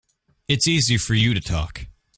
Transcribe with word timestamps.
It's 0.47 0.67
easy 0.67 0.97
for 0.97 1.13
you 1.13 1.35
to 1.35 1.39
talk. 1.39 1.85